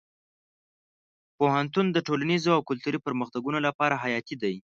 پوهنتون 1.37 1.85
د 1.91 1.97
ټولنیزو 2.07 2.49
او 2.57 2.61
کلتوري 2.69 2.99
پرمختګونو 3.07 3.57
لپاره 3.67 4.01
حیاتي 4.03 4.35
دی. 4.41 4.55